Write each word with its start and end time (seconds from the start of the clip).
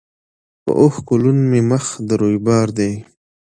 په 0.63 0.71
اوښکو 0.81 1.13
لوند 1.21 1.41
مي 1.51 1.61
مخ 1.69 1.85
د 2.07 2.09
رویبار 2.21 2.67
دی 2.77 2.91